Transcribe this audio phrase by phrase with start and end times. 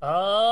[0.00, 0.49] 嗯，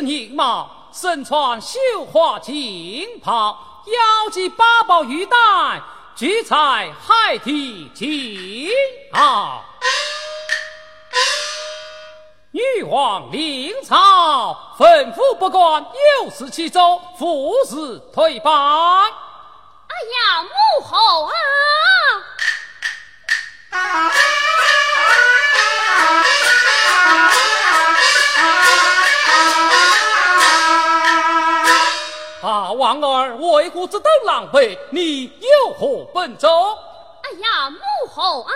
[0.00, 1.78] 丝缨帽，身穿绣
[2.10, 5.36] 花锦袍，腰系八宝玉带，
[6.16, 8.70] 举彩海底金
[9.12, 9.58] 鳌。
[12.50, 15.84] 女王临朝，吩咐不管
[16.22, 19.04] 有事七州，赴日退班。
[33.00, 34.78] 啊，王儿为何子等狼狈？
[34.90, 36.48] 你有何本奏？
[37.22, 37.78] 哎呀，母
[38.12, 38.52] 后啊，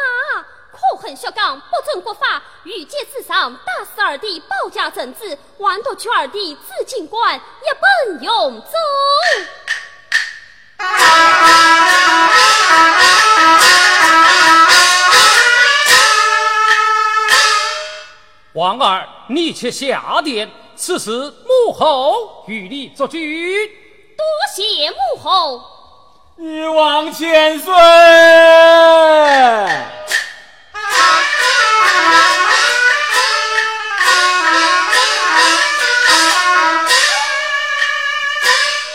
[0.70, 7.40] 可恨薛刚不遵国法，御剑自上，打死二弟保家正子，妄夺去二弟紫金冠，一
[8.12, 8.68] 本永奏。
[18.52, 20.50] 王儿，你且下殿。
[20.76, 23.83] 此事母后与你作据，多
[24.54, 25.60] 谢母后。
[26.36, 27.74] 女王千岁，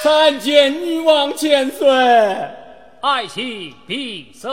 [0.02, 1.90] 参见女王千岁。
[3.02, 4.50] 爱卿必胜，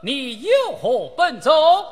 [0.00, 1.84] 你有何本奏？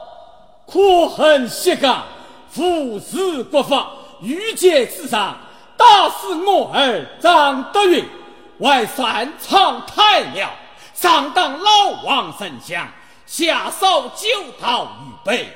[0.66, 2.02] 可恨薛刚
[2.50, 3.88] 腐蚀国法。
[4.20, 5.36] 御剑之上，
[5.84, 8.08] 打死我儿张德云，
[8.56, 10.48] 为擅藏太庙，
[10.94, 12.88] 上当老王神相，
[13.26, 14.26] 下手九
[14.58, 15.52] 道预备，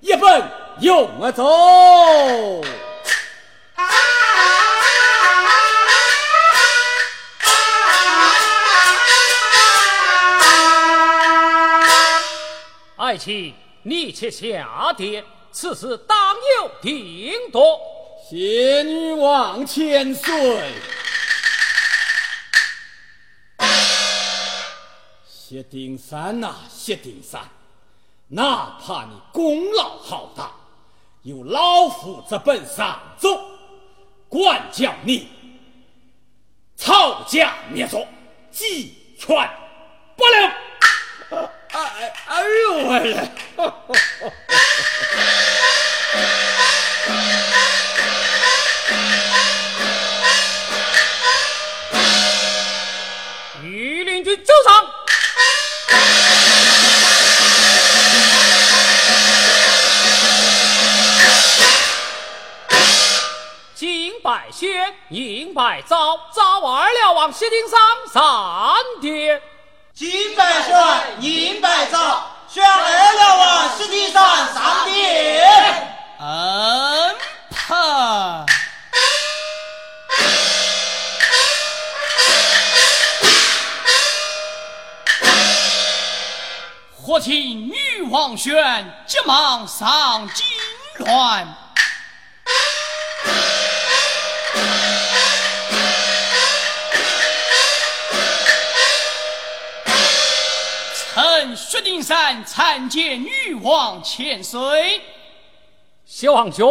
[0.00, 0.46] 一本
[0.80, 2.62] 用不着。
[12.98, 15.24] 爱卿，你且下殿。
[15.50, 16.18] 此事当
[16.58, 17.80] 有定夺，
[18.28, 20.72] 谢女王千岁。
[25.28, 27.40] 谢丁山呐，谢丁山，
[28.26, 30.50] 哪怕你功劳浩大，
[31.22, 33.40] 有老夫这本上奏，
[34.28, 35.28] 管教你
[36.74, 38.04] 草菅灭族，
[38.50, 39.48] 鸡犬
[40.16, 41.40] 不留。
[41.68, 43.14] 哎哎呦喂
[54.46, 54.84] 走上，
[63.74, 67.80] 金百轩，银百招，招二了往西顶上
[68.12, 68.22] 三
[69.00, 69.42] 殿。
[69.92, 70.74] 金百轩，
[71.20, 75.92] 银拜昭，宣二了往西顶上三殿。
[76.20, 77.16] 嗯，
[77.50, 78.46] 怕。
[87.16, 88.52] 何请女王宣
[89.06, 90.46] 急忙上金
[90.98, 91.46] 銮。
[101.14, 105.00] 臣薛丁山参见女王千岁。
[106.04, 106.68] 小王兄，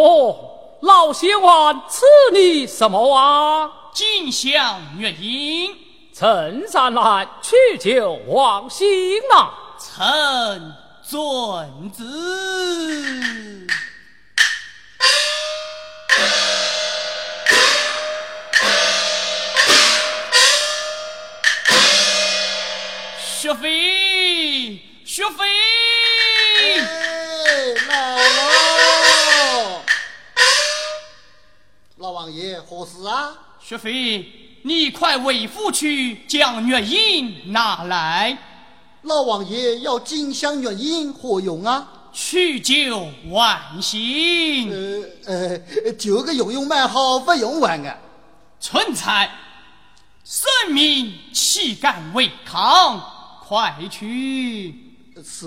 [0.81, 3.67] 老仙王赐你什么啊？
[3.91, 5.75] 锦香月音。
[6.13, 8.87] 臣上来取酒望心
[9.27, 9.64] 呐。
[9.93, 10.73] 臣
[11.03, 12.03] 遵旨。
[23.39, 25.45] 薛飞，薛飞。
[31.97, 33.33] 老王爷何事啊？
[33.61, 38.54] 薛飞，你快为父去将月印拿来。
[39.05, 42.09] 老王爷要金香玉音何用啊？
[42.11, 44.71] 去旧换新。
[44.71, 47.97] 呃呃，旧个用用蛮好，不用完啊。
[48.59, 49.29] 蠢材，
[50.23, 52.99] 圣明岂敢违抗？
[53.47, 54.73] 快去！
[55.23, 55.45] 是。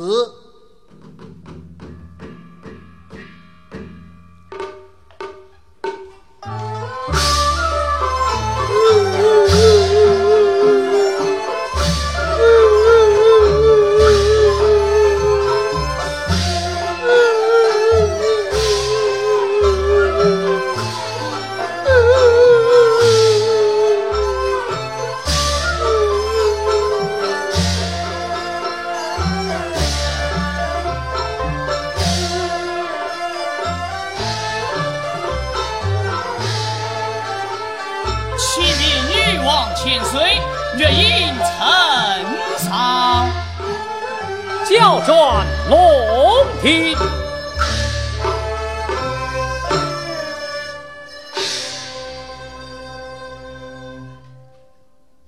[46.60, 46.96] 听。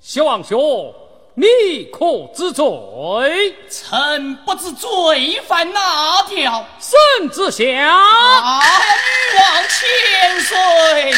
[0.01, 0.93] 希望兄，
[1.35, 3.55] 你可知罪？
[3.71, 6.67] 臣不知罪，犯哪条？
[6.81, 7.69] 圣旨下，女
[9.39, 11.15] 王千岁。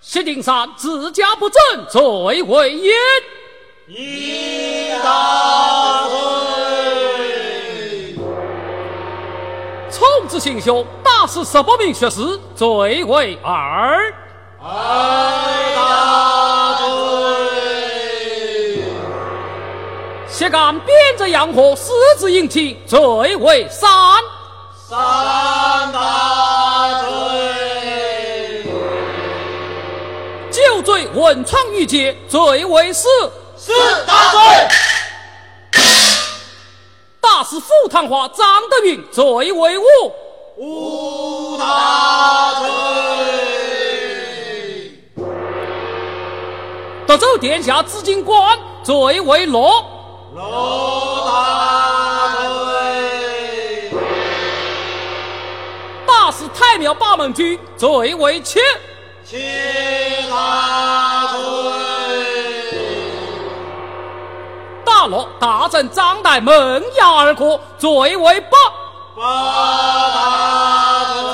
[0.00, 2.94] 谢定山自家不正，罪为严。
[3.86, 6.03] 一当。
[10.34, 12.20] 是行凶，打死十八名学士，
[12.56, 14.12] 最为二
[14.60, 14.66] 二
[15.76, 16.74] 大
[20.26, 22.98] 罪；敢编着洋火，私自引起，最
[23.36, 23.88] 为三。
[24.88, 24.98] 三
[25.92, 27.08] 大罪；
[30.50, 33.08] 就罪文创玉阶，最为四。
[33.56, 33.72] 四
[34.04, 34.40] 大罪；
[37.20, 39.84] 打死傅堂华、张德云，最为五。
[40.56, 42.68] 无大罪。
[47.06, 49.84] 德州殿下紫金官，最为罗
[50.34, 53.90] 罗大罪。
[56.06, 58.60] 大使太庙八门居，最为切
[59.24, 61.40] 切大罪。
[64.84, 68.56] 大罗大镇张岱门牙二哥最为八。
[69.16, 71.30] 八大队，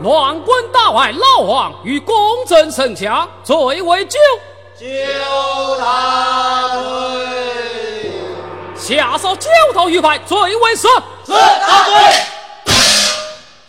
[0.00, 2.14] 乱棍打坏老王，与公
[2.46, 4.16] 正神枪最为九
[4.78, 4.86] 九
[5.76, 8.12] 大队，
[8.76, 10.86] 下手九头鱼排最为十
[11.24, 11.94] 十大队，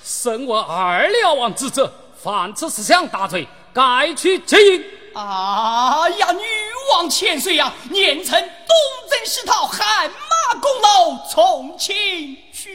[0.03, 1.91] 身为二流王之子，
[2.21, 4.85] 犯此十项大罪，该去接应。
[5.17, 6.43] 啊呀，女
[6.91, 12.69] 王千岁呀，念成东征西讨，汗马功劳从轻处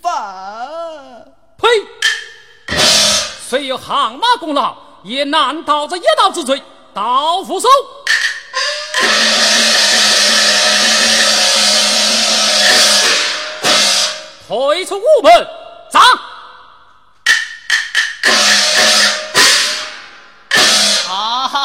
[0.00, 1.24] 罚，
[1.60, 1.68] 呸，
[3.48, 6.62] 虽有汗马功劳，也难逃这一刀之罪，
[6.94, 7.68] 刀斧手。
[14.46, 15.32] 退出午门，
[15.90, 16.00] 斩。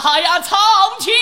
[0.06, 0.60] 哎呀，苍
[1.00, 1.14] 天！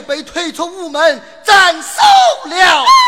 [0.00, 3.05] 被推出午门斩首了。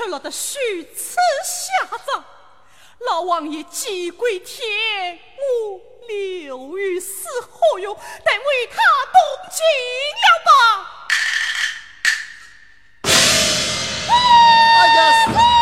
[0.00, 0.58] 却落得虚
[0.96, 2.24] 此下场。
[3.00, 5.90] 老王爷既归天，我。
[6.08, 7.94] 留于死何用？
[7.94, 8.00] 得
[8.32, 8.76] 为他
[9.12, 9.20] 动
[9.52, 9.62] 情
[10.24, 10.50] 了吧？
[14.08, 15.59] 哎呀！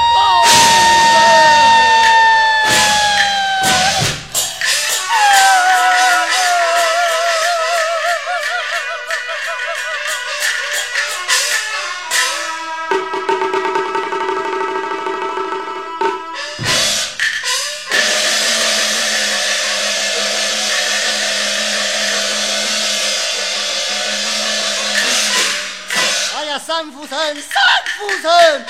[26.79, 27.11] 三夫人，
[27.43, 27.61] 三
[27.97, 28.65] 夫人，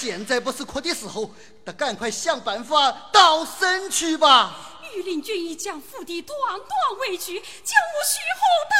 [0.00, 1.30] 现在不是哭的时候，
[1.66, 4.56] 得赶快想办法到身去吧。
[4.94, 6.66] 御林军已将府邸断断
[7.00, 7.24] 围住，
[7.62, 8.40] 将我徐侯
[8.72, 8.76] 到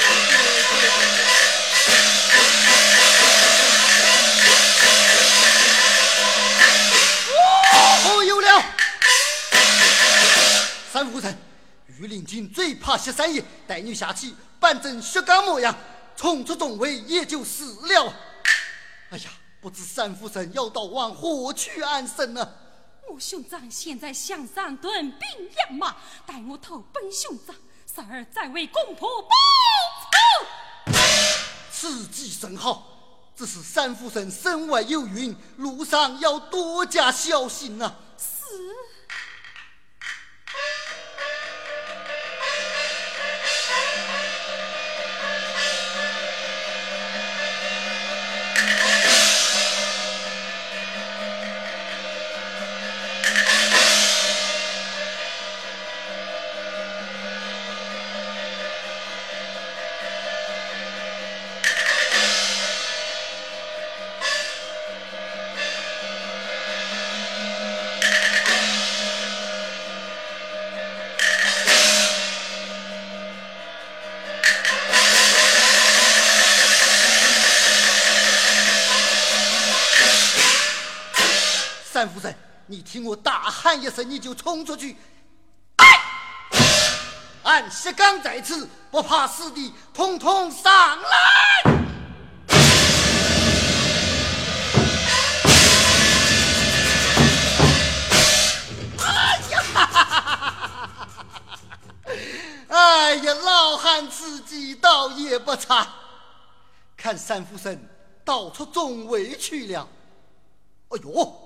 [0.00, 0.05] 死。
[11.98, 15.74] 御林军最怕十三爷带你下去，扮成薛刚模样，
[16.16, 18.12] 冲出重围也就死了。
[19.10, 22.52] 哎呀，不知三夫人要到往何去安身呢？
[23.08, 25.20] 我兄长现在向上屯兵
[25.58, 27.54] 养马，待我投奔兄长，
[27.86, 29.28] 三儿再为公婆报
[30.02, 30.92] 仇。
[31.70, 37.94] 此计甚好，只是三夫人身外有孕，路上要多加小心呐。
[38.16, 38.56] 三夫
[82.86, 84.96] 听我大喊一声，你就冲出去。
[85.76, 86.00] 哎，
[87.42, 91.08] 俺石刚在此，不怕死的，统统上来！
[98.98, 99.62] 哎呀，
[102.68, 105.88] 哎呀，老汉自己倒也不差，
[106.96, 107.88] 看三夫人
[108.24, 109.88] 到处中围去了。
[110.90, 111.42] 哎呦！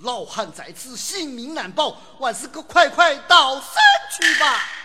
[0.00, 3.72] 老汉在此，性命难保，万事可快快到山
[4.18, 4.75] 去吧。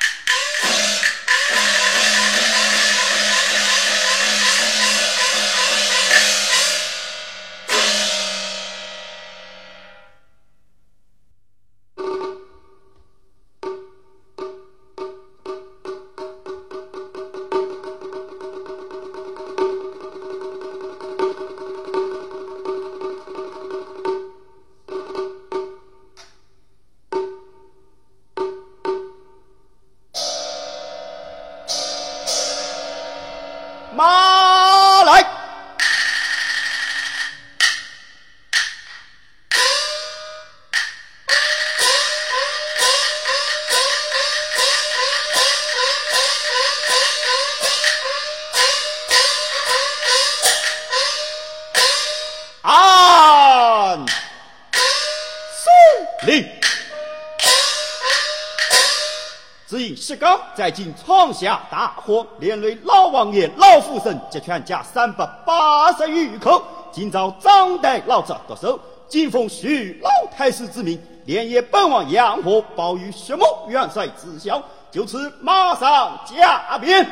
[60.53, 66.61] 在今闯下大祸，连累老王爷、老夫人及全家三百八十余口。
[66.91, 74.61] 今朝张代老子得手，今奉徐老太师之命，连夜奔往阳河，报与徐某元帅知晓。
[74.91, 77.07] 就此马上加鞭。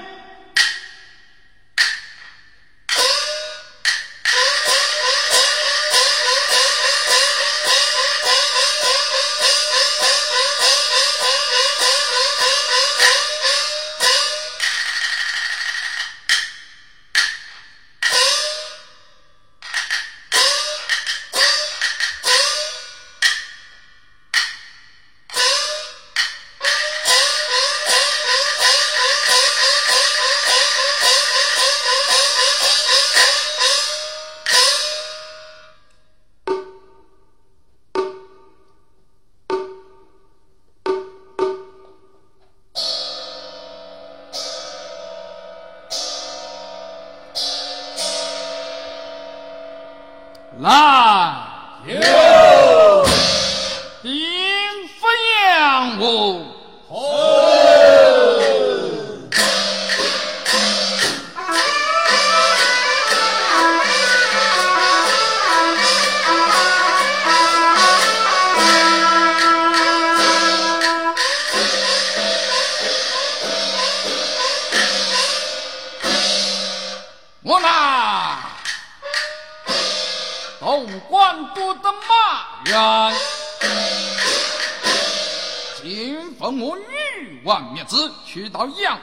[50.60, 51.34] 来，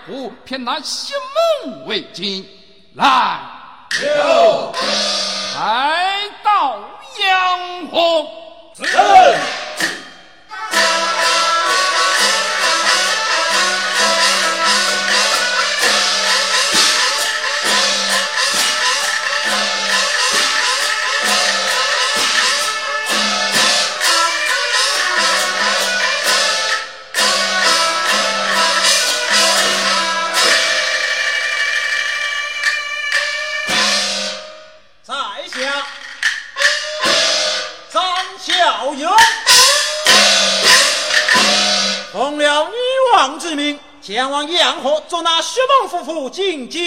[0.09, 1.13] 我偏拿西
[1.65, 2.47] 梦为金。
[2.95, 3.57] 来。
[46.29, 46.86] 进京。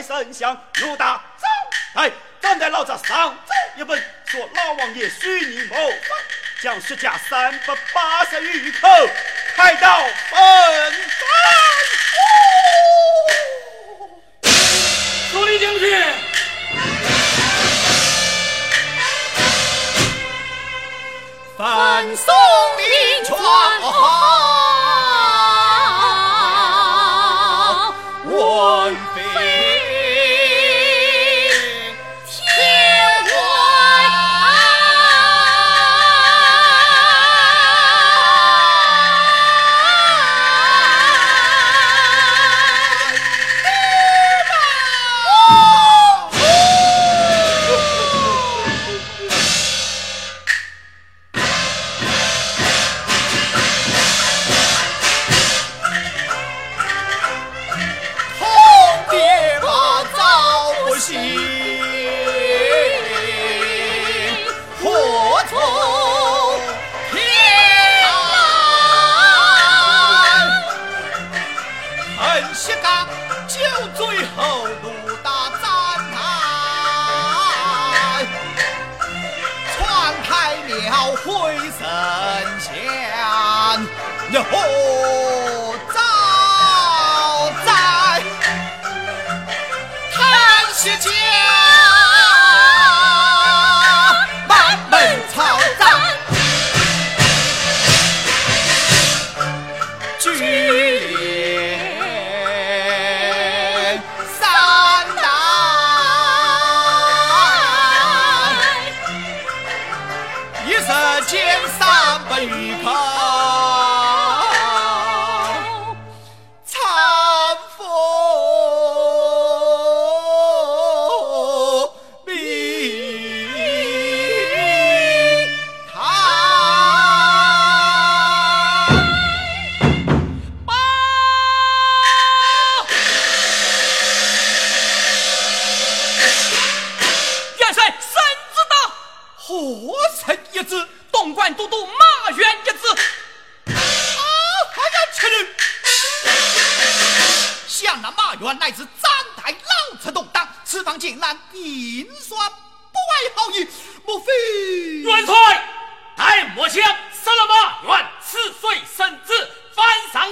[0.00, 1.22] 毁坏圣像，怒打
[1.94, 2.12] 张岱。
[2.40, 5.76] 张岱老子上奏一本，说老王爷许你谋。
[5.76, 6.18] 反，
[6.62, 7.99] 将石家三百八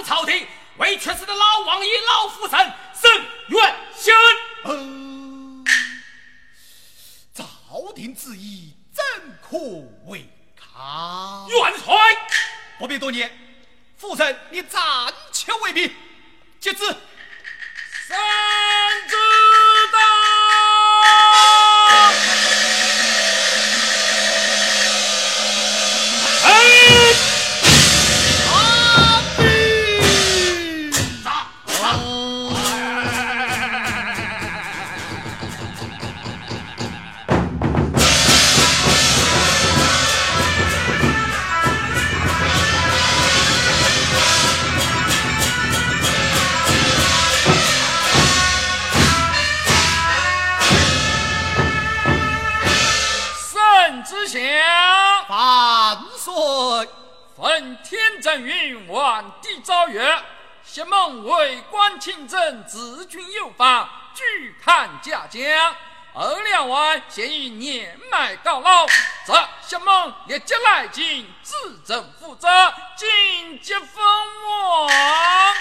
[0.09, 2.59] 朝廷为缺失的老王爷老夫臣
[2.99, 3.13] 伸
[3.49, 4.11] 冤雪
[4.65, 5.63] 恨，
[7.35, 9.05] 朝廷之意怎
[9.43, 9.59] 可
[10.07, 11.47] 违抗？
[11.51, 11.95] 元帅，
[12.79, 13.31] 不必多言，
[13.99, 15.95] 夫臣你暂且为避，
[16.59, 16.87] 接旨。
[16.87, 18.17] 圣
[19.09, 19.17] 旨。
[59.89, 60.23] 月
[60.63, 65.41] 谢孟为官清正治军有法拒判家将
[66.15, 68.87] 二两万现于年迈到老
[69.25, 71.55] 则谢孟立即来京自
[71.87, 72.49] 证负责
[72.97, 73.89] 尽皆风
[74.45, 74.89] 光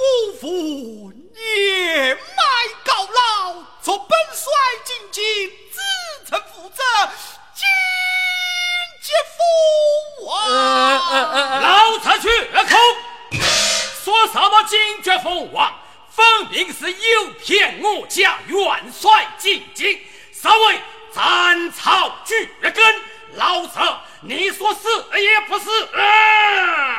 [0.00, 2.42] 五父年迈
[2.84, 4.52] 到老从本帅
[4.84, 5.24] 进京
[5.70, 5.80] 自
[6.28, 6.82] 称负责
[7.54, 7.66] 金
[11.60, 12.76] 老子去抠！
[14.04, 15.72] 说什么金爵父王，
[16.10, 20.00] 分明是诱骗我家元帅进京，
[20.32, 20.80] 所谓
[21.14, 22.34] 斩草除
[22.70, 22.74] 根。
[23.34, 23.78] 老子
[24.22, 24.80] 你说是
[25.20, 26.98] 也不是啊？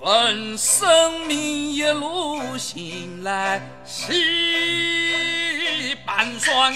[0.00, 6.74] 问生命一路行来西半酸，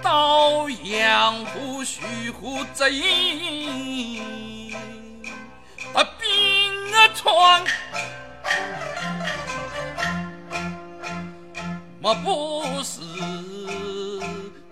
[0.00, 4.20] 刀扬湖、徐斧折一，
[5.92, 7.64] 啊兵啊穿，
[12.00, 13.00] 莫不是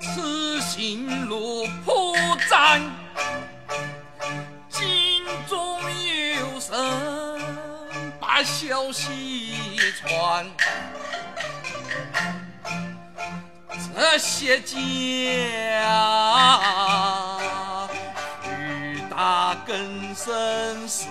[0.00, 2.16] 此行路铺
[2.48, 2.80] 毡？
[8.68, 10.46] 消息传。
[13.94, 14.76] 这些家
[18.44, 21.06] 雨大根生死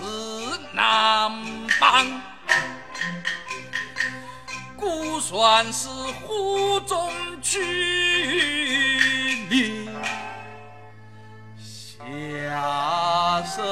[0.72, 1.32] 难
[1.80, 2.06] 帮，
[4.76, 7.58] 估算是湖中去
[9.50, 9.90] 你
[12.06, 13.64] 下身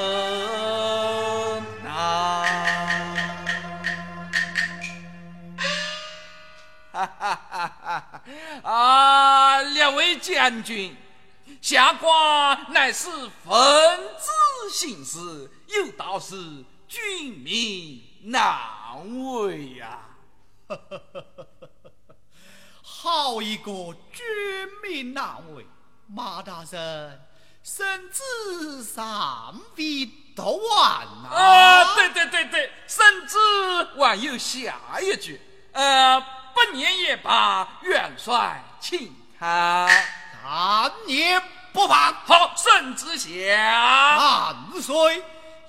[8.63, 10.97] 啊，两位将军，
[11.61, 13.09] 下官乃是
[13.45, 13.53] 奉
[14.19, 15.19] 旨行事，
[15.69, 16.37] 有道是
[16.89, 20.01] 军民难为呀。
[22.83, 24.25] 好一个军
[24.83, 25.65] 民难为！
[26.09, 27.21] 马大人，
[27.63, 31.29] 圣旨尚未读完呐。
[31.31, 33.37] 啊，对对对对，甚至
[33.97, 35.41] 还有下一句，
[35.73, 36.21] 呃，
[36.57, 39.87] 不念也罢，元帅请看。
[40.43, 42.15] 但念不放。
[42.25, 44.17] 好，圣旨下。
[44.17, 45.23] 万岁！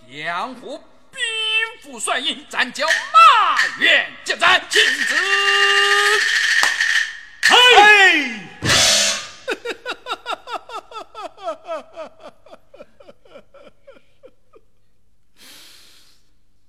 [0.08, 0.78] 杨虎
[1.12, 1.20] 兵
[1.84, 5.16] 符帅印，暂叫马元接战，请旨。
[7.44, 8.40] 嘿！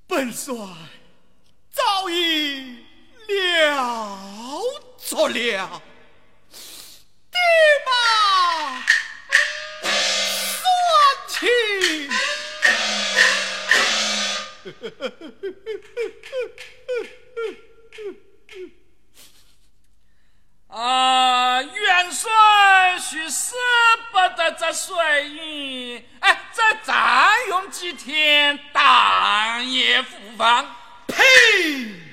[0.09, 0.53] 本帅
[1.71, 2.85] 早已
[3.29, 4.63] 了
[4.99, 5.83] 着了，
[7.31, 7.39] 爹
[7.87, 8.83] 妈
[10.57, 10.61] 算
[11.29, 11.39] 情。
[20.69, 23.55] 啊，元帅须舍
[24.11, 30.65] 不得这帅印，哎，再暂用几天，但也复放。
[31.07, 32.08] 呸！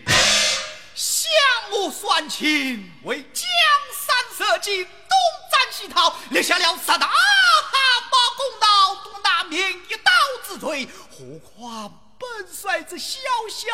[1.36, 3.48] 想我算情，为江
[3.92, 5.18] 山社稷，东
[5.52, 7.12] 战西讨，立下了十大汗
[8.12, 10.12] 马功劳，独难免一刀
[10.48, 12.02] 之罪，何况？
[12.18, 13.20] 本帅这小
[13.50, 13.68] 小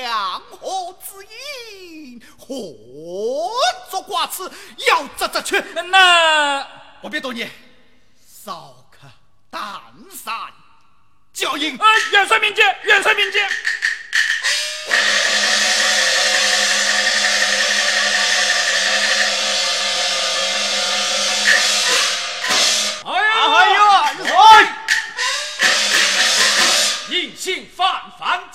[0.00, 1.26] 洋河之
[1.74, 2.46] 音，何
[3.90, 4.48] 足挂齿？
[4.86, 5.60] 要这这去？
[5.86, 6.64] 那
[7.02, 7.50] 不必多言，
[8.44, 9.08] 少客
[9.50, 9.60] 淡
[10.12, 10.32] 散
[11.32, 11.76] 教应。
[11.76, 13.50] 啊，元帅明鉴，元帅明鉴。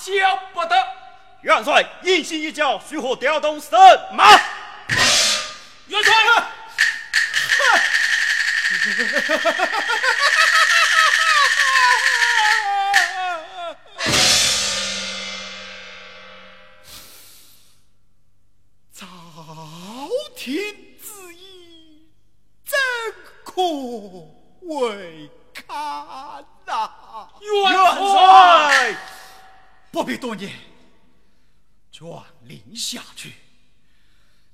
[0.00, 0.74] 犯教不得。
[1.42, 3.70] 元帅，一心一教，如何调动神
[4.12, 4.30] 马？
[5.86, 6.12] 元帅，
[29.92, 30.52] 不必多言，
[31.90, 33.32] 传令下去，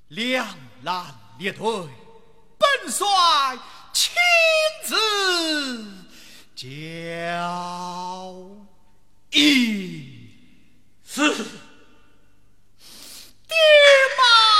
[0.07, 1.63] 两难列队，
[2.57, 3.05] 本帅
[3.93, 4.15] 亲
[4.83, 4.95] 自
[6.55, 8.47] 教
[9.31, 10.29] 一
[11.03, 11.33] 是。
[13.47, 13.55] 爹
[14.17, 14.56] 妈。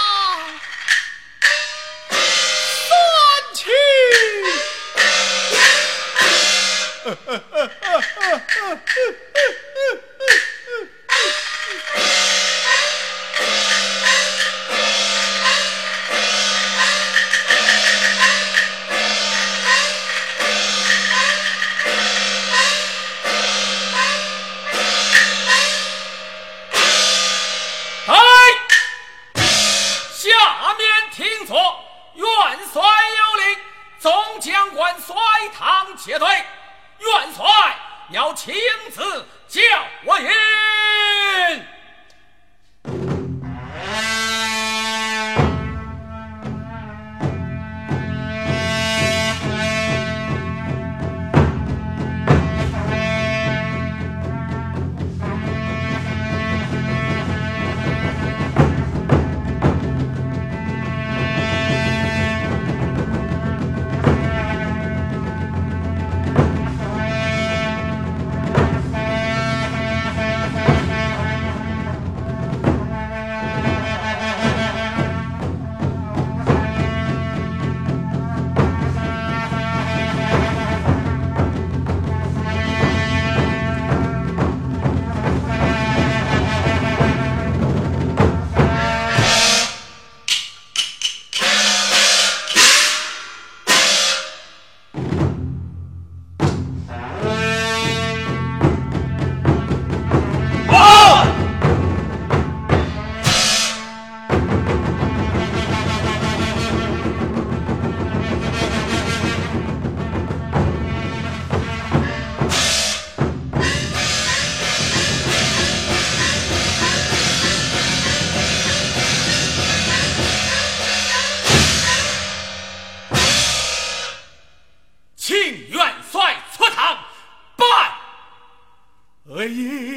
[129.48, 129.97] 回。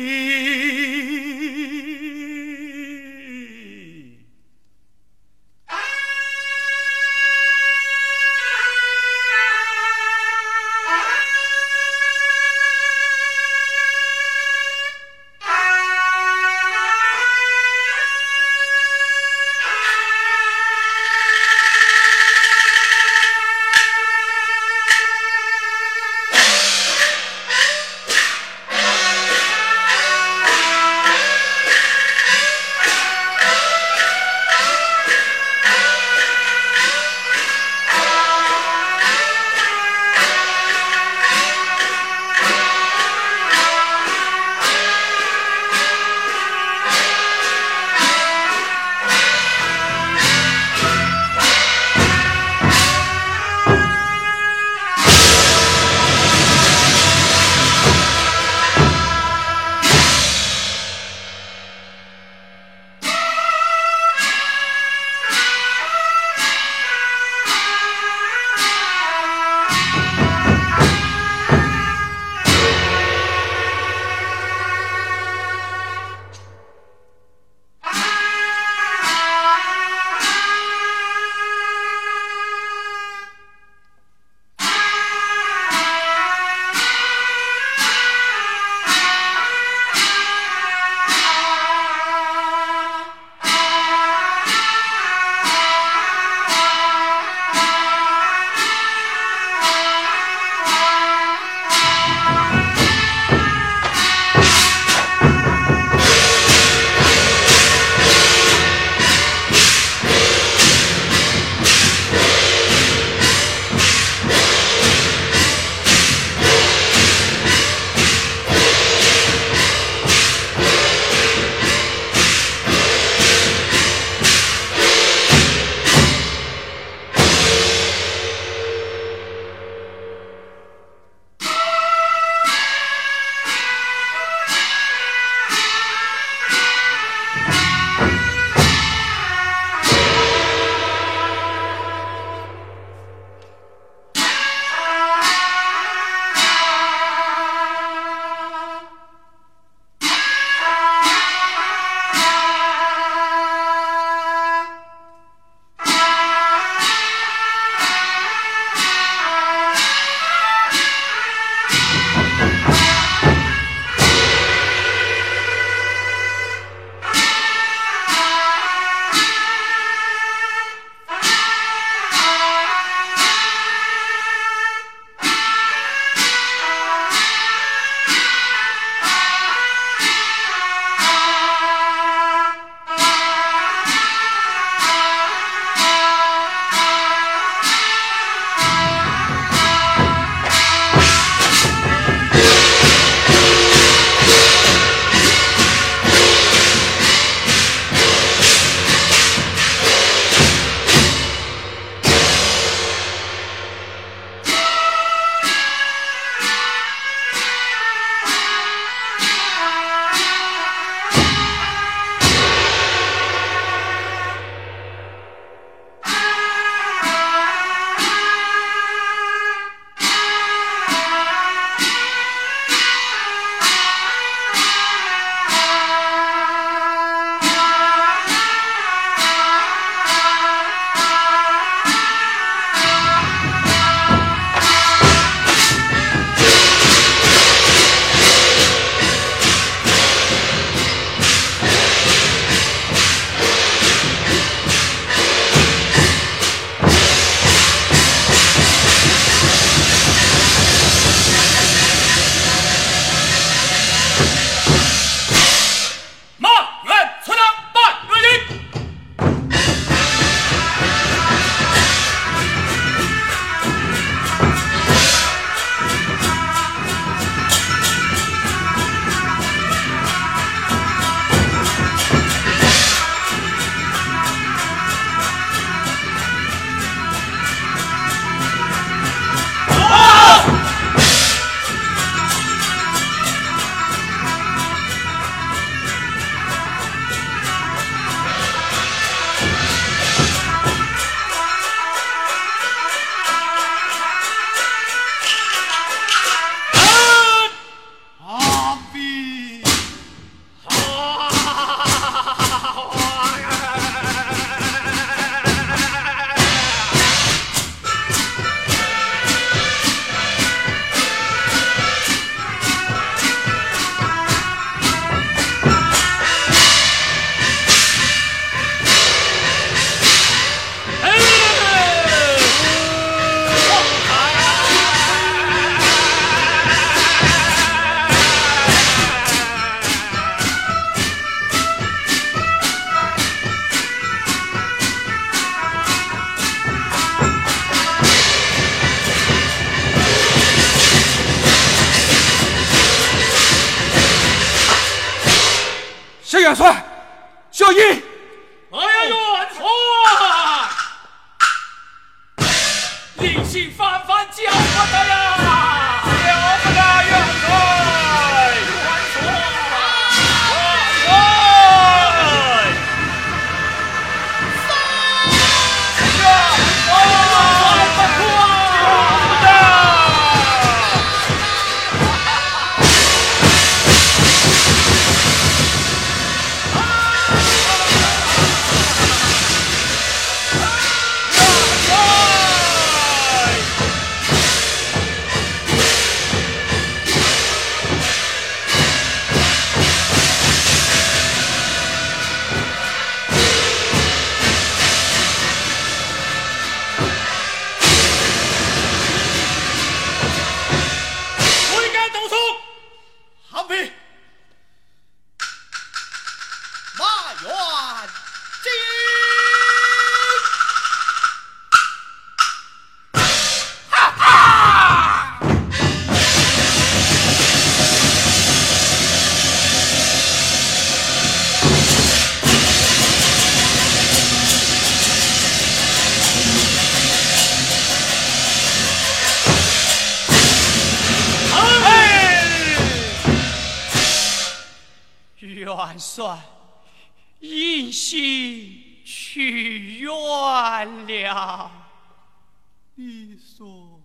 [442.95, 444.01] 你说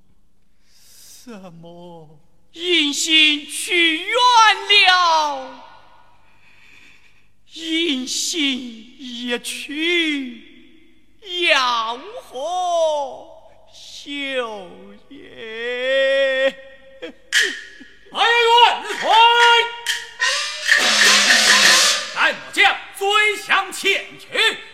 [0.66, 2.20] 什么？
[2.54, 4.08] 银杏去远
[4.88, 5.62] 了，
[7.54, 10.42] 银杏一去，
[11.52, 13.28] 要何
[13.74, 14.70] 休
[15.10, 16.48] 也？
[18.14, 19.04] 哎呀，元帅，
[22.16, 24.26] 待末将追向前去，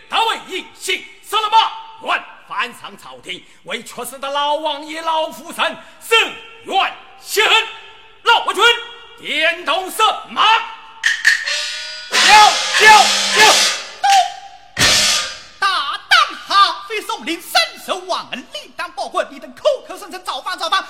[0.08, 6.34] 他为隐姓死了马，愿翻上朝廷，为缺失的老王爷老夫人伸
[6.64, 7.66] 冤雪恨。
[8.24, 8.62] 老国军
[9.18, 10.44] 点头神马，
[12.10, 12.86] 叫叫
[13.34, 13.54] 叫！
[15.58, 19.24] 大胆哈飞宋林，伸手忘恩，立当报国。
[19.30, 20.84] 你等口口声声造反造反，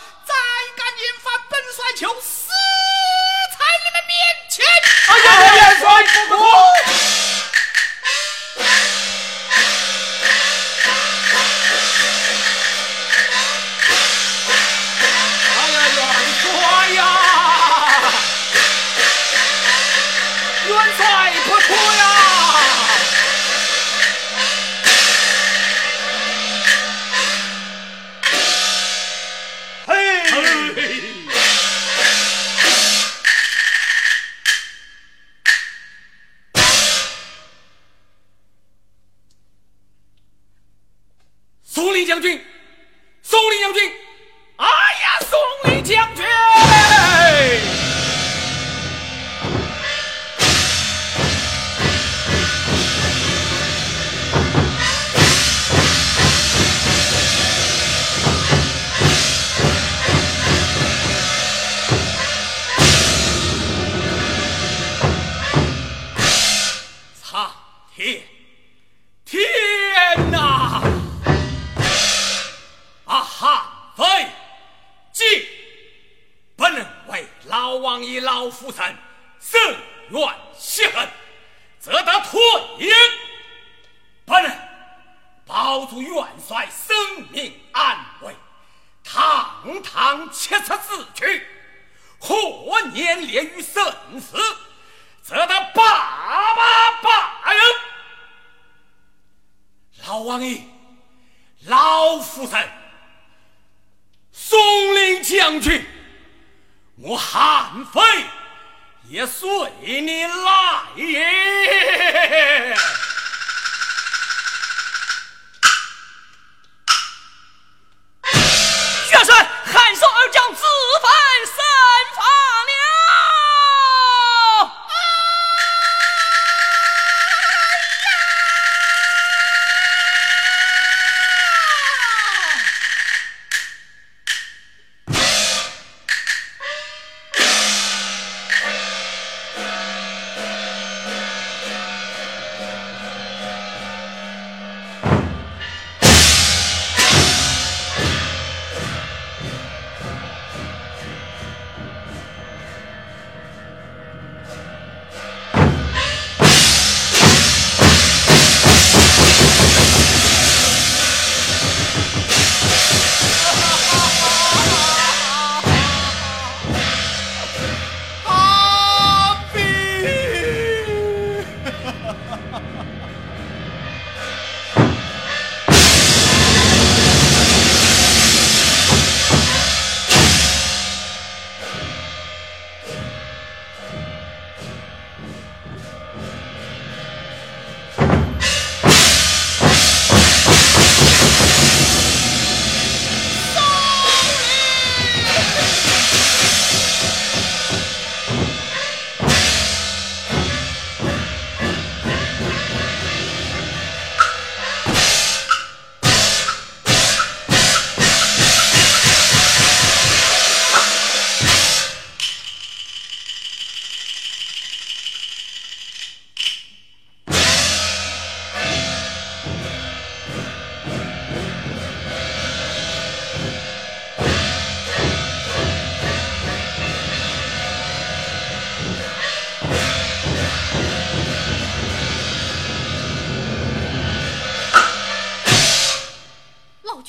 [110.94, 111.31] 来也。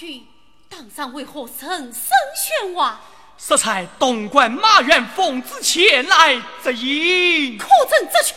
[0.04, 0.28] 君，
[0.68, 1.94] 当上为何声声
[2.36, 3.00] 喧哗？
[3.38, 8.36] 适才东莞马援奉旨前来执引，可怎则去？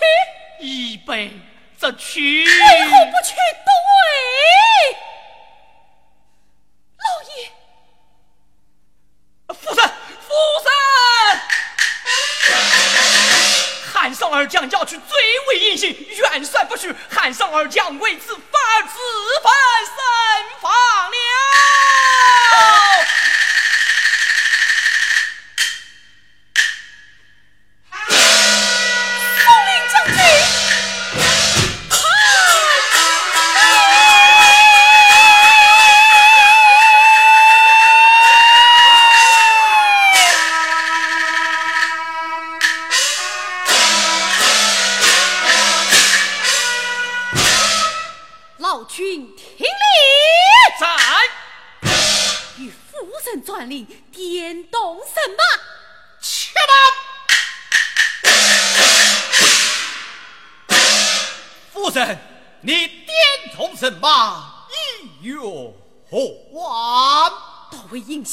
[0.60, 1.32] 已被
[1.76, 2.44] 执去。
[2.44, 3.34] 为何不去
[3.66, 3.98] 都尉？
[7.02, 7.04] 老
[7.34, 7.50] 爷，
[9.52, 9.88] 夫人，
[10.20, 10.30] 夫
[10.62, 10.70] 人，
[14.06, 15.04] 汉上二将要去追
[15.48, 18.92] 尾隐形，元帅不许，汉上二将为此反自
[19.42, 19.52] 焚
[19.84, 19.96] 身
[20.62, 20.72] 亡
[21.10, 21.16] 了。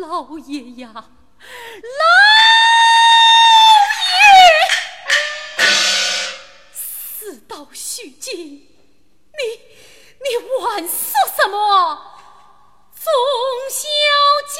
[0.00, 1.02] 老爷呀，老
[5.56, 5.62] 爷，
[6.72, 8.66] 死到虚惊，你
[10.20, 10.26] 你
[10.60, 11.56] 还说什么？
[12.94, 13.04] 忠
[13.70, 13.78] 孝
[14.48, 14.56] 节。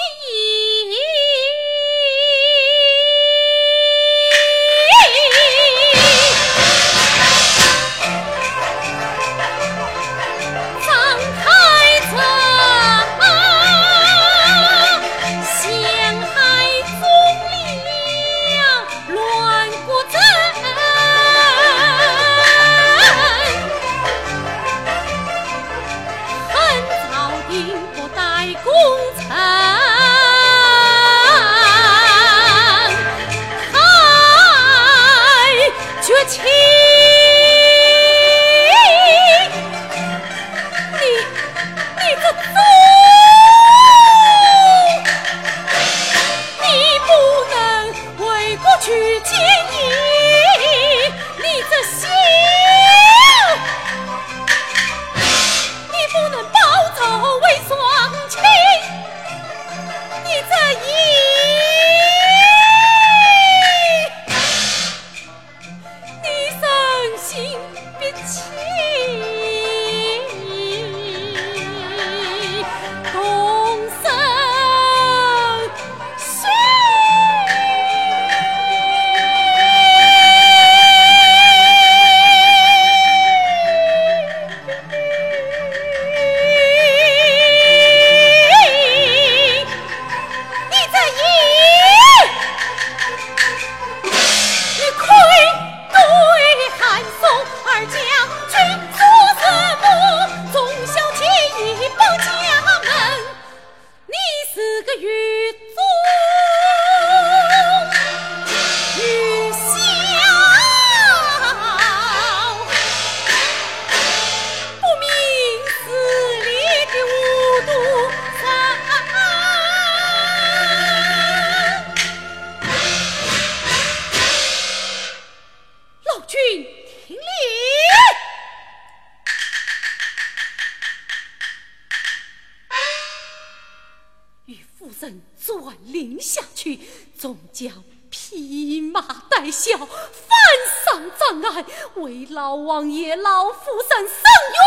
[141.97, 144.23] 为老王爷、老夫人伸
[144.53, 144.63] 冤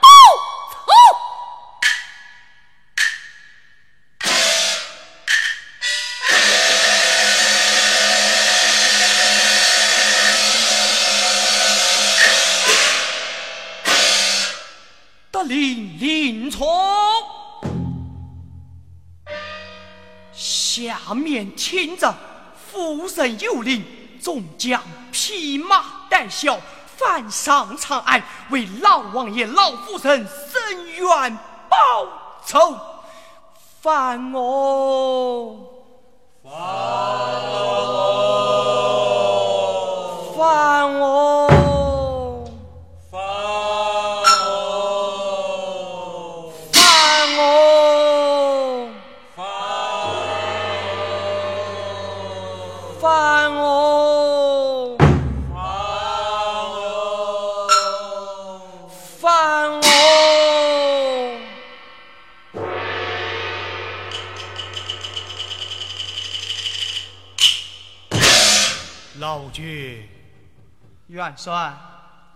[0.00, 0.08] 报
[0.72, 0.76] 仇。
[15.30, 16.66] 得令林冲，
[20.32, 22.14] 下面听着，
[22.70, 23.82] 夫人有令，
[24.22, 24.82] 众将。
[25.10, 26.58] 匹马带孝，
[26.96, 31.38] 犯上长安，为老王爷、老夫人伸冤
[31.68, 31.76] 报
[32.44, 32.76] 仇，
[33.80, 35.56] 犯我，
[36.42, 36.52] 犯，
[71.38, 71.72] 帅，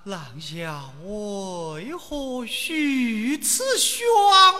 [0.04, 4.04] 廊下为何如此喧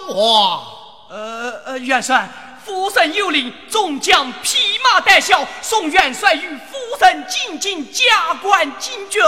[0.08, 0.66] 哗？
[1.10, 2.28] 呃呃，元帅，
[2.64, 9.20] 夫神有令，众将披麻戴孝，送元帅与夫人进京加官进爵。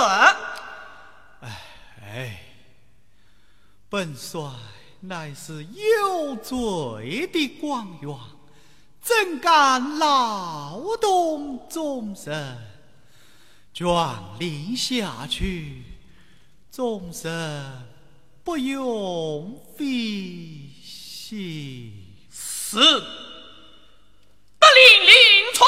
[2.02, 2.40] 哎，
[3.88, 4.40] 本帅
[4.98, 8.16] 乃是有罪的官员，
[9.00, 12.73] 怎敢劳动众生？
[13.74, 13.84] 卷
[14.38, 15.82] 令下去，
[16.70, 17.84] 众生
[18.44, 19.84] 不用费
[20.80, 21.92] 心。
[22.30, 22.78] 是，
[24.60, 25.14] 得令令
[25.52, 25.64] 出。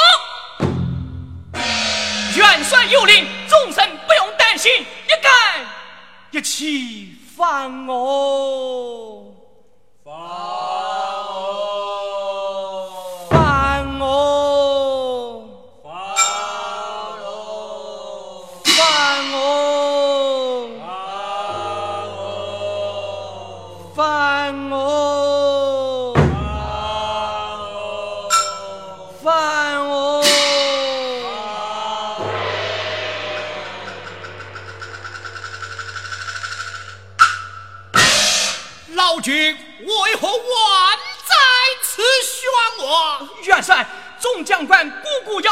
[2.38, 5.66] 元帅有令，众生不用担心，一概
[6.30, 9.34] 一起放哦。
[10.04, 10.14] 放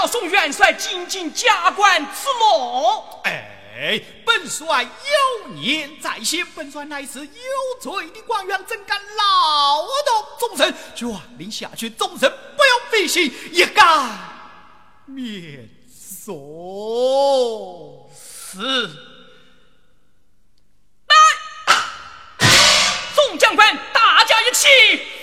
[0.04, 3.02] 要送元帅进京加官赐禄。
[3.24, 7.32] 哎，本帅有念在先，本帅乃是有
[7.80, 10.74] 罪的官员，怎敢劳动众生？
[10.94, 14.10] 传令下去，众生不用费心，一干
[15.06, 16.34] 免责。
[18.36, 18.90] 是。
[23.14, 24.68] 众将官，大家一起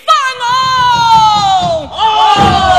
[0.07, 0.15] 放
[1.87, 2.70] 哦！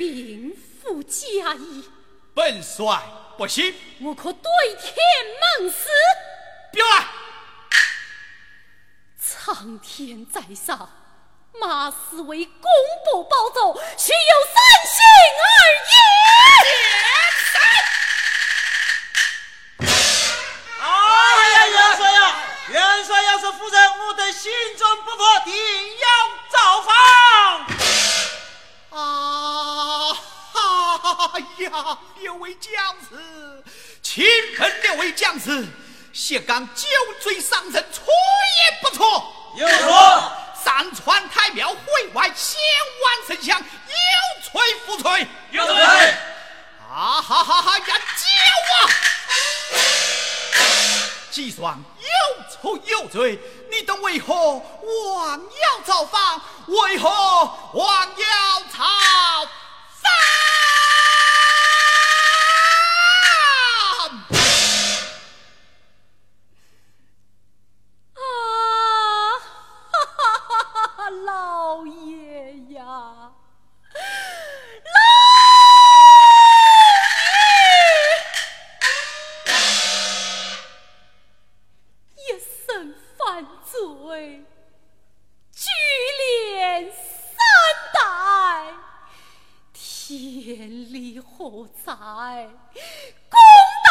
[0.00, 1.84] 禀父家意，
[2.34, 3.02] 本帅
[3.36, 3.74] 不信。
[4.00, 4.94] 我可对天
[5.60, 5.88] 盟誓。
[6.72, 7.04] 表来！
[9.20, 10.88] 苍天在上，
[11.60, 12.62] 马思为公
[13.12, 14.96] 不报仇，须有三心
[15.36, 15.44] 二
[15.84, 15.92] 意。
[20.80, 20.82] 哎
[21.50, 22.40] 呀，元帅呀，
[22.70, 25.52] 元帅要是夫人，我等心中不服，定
[25.98, 26.08] 要
[26.48, 26.90] 造反。
[28.90, 31.98] 啊哈呀！
[32.18, 32.72] 六位将
[33.08, 33.62] 士，
[34.02, 34.24] 钦
[34.56, 35.66] 分六位将士，
[36.12, 36.86] 谢刚酒
[37.20, 39.54] 醉伤人，错也不错。
[39.56, 40.32] 有错。
[40.62, 42.60] 上川太庙会外，千
[43.02, 43.64] 万神像，有
[44.50, 45.26] 锤不吹？
[45.52, 46.14] 有罪。
[46.90, 47.84] 啊哈哈哈呀！
[47.86, 47.92] 叫
[48.74, 48.90] 啊！
[51.30, 52.08] 既算有
[52.50, 53.38] 错有罪，
[53.70, 56.40] 你等为何妄要造反？
[56.66, 58.82] 为何妄要造
[59.92, 60.10] 反？
[68.14, 68.20] 啊，
[69.92, 71.08] 哈哈哈哈！
[71.24, 71.92] 老爷
[91.48, 91.90] 不在？
[93.30, 93.40] 公
[93.86, 93.90] 道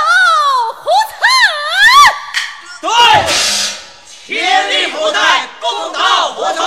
[0.76, 1.20] 何存？
[2.82, 2.88] 对，
[4.28, 5.18] 天理不在？
[5.60, 6.64] 公道何存？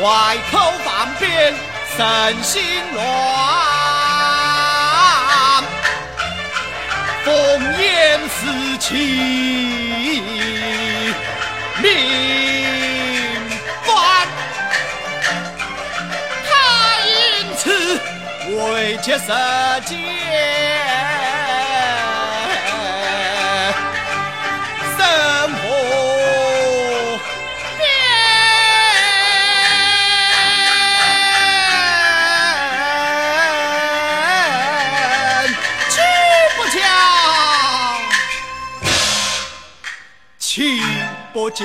[0.00, 1.52] 外口方便，
[1.96, 2.62] 身心
[2.94, 3.04] 乱。
[7.24, 7.28] 烽
[7.78, 9.67] 烟四起，
[19.08, 19.24] 为结世
[19.86, 19.96] 间。
[41.32, 41.64] 不叫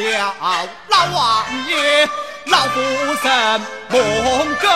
[0.89, 2.07] 老王爷，
[2.45, 4.67] 老夫人蒙狗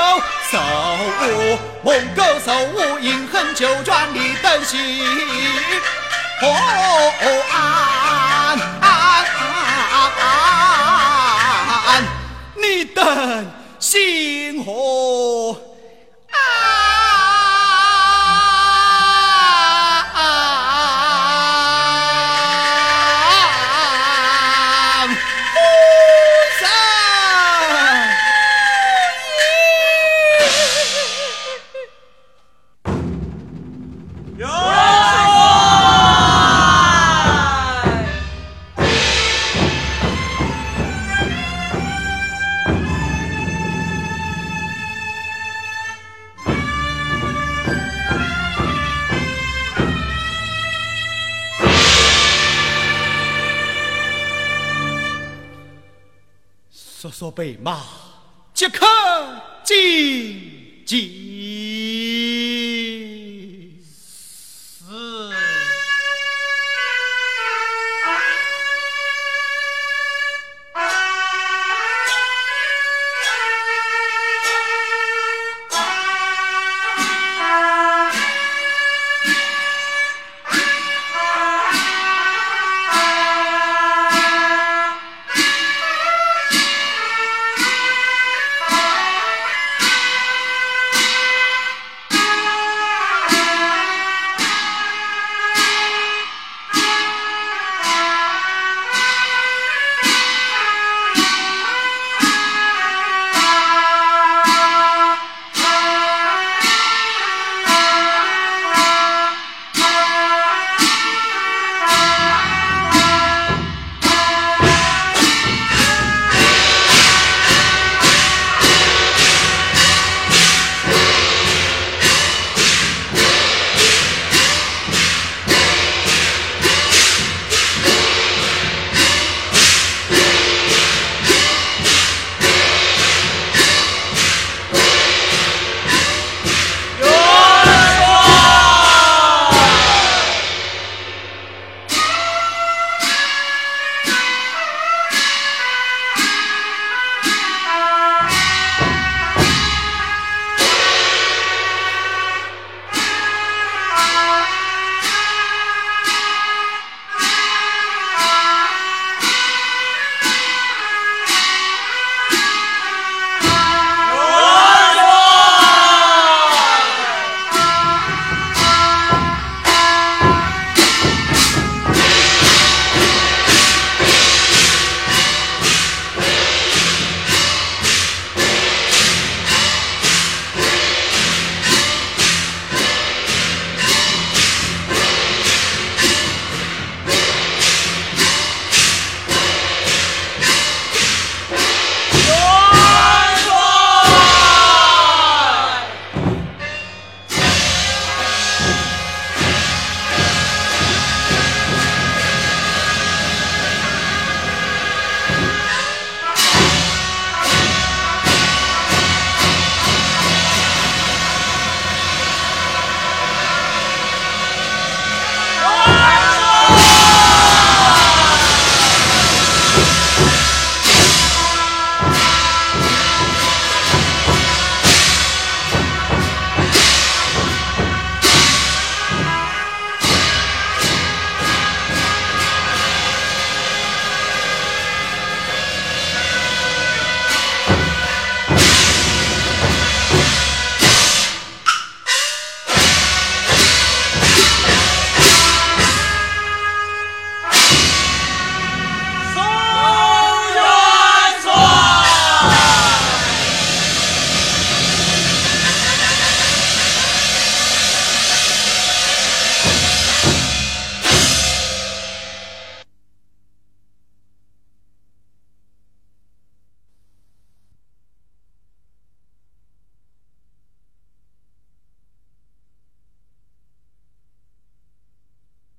[0.49, 4.99] 受侮，蒙狗受侮，因恨就转你等心
[6.39, 6.47] 何
[11.87, 12.03] 安？
[12.55, 14.71] 你等心何？
[34.39, 34.45] 说
[57.11, 57.81] 说白马，
[58.53, 58.85] 即刻
[59.63, 61.36] 进京。